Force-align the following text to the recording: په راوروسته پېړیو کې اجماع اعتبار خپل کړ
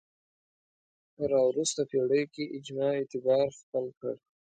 په 1.13 1.21
راوروسته 1.31 1.81
پېړیو 1.89 2.31
کې 2.33 2.51
اجماع 2.57 2.93
اعتبار 2.99 3.47
خپل 3.59 3.85
کړ 3.99 4.15